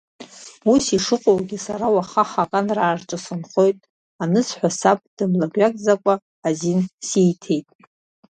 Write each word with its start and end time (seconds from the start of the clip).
Ус 0.73 0.85
ишыҟоугьы 0.95 1.57
сара 1.65 1.87
уаха 1.95 2.23
Ҳақанраарҿы 2.31 3.17
сынхоит 3.25 3.79
анысҳәа 4.23 4.69
саб 4.79 4.99
дымлакҩакӡакәа 5.15 6.15
азин 6.47 6.79
сиҭеит. 7.07 7.67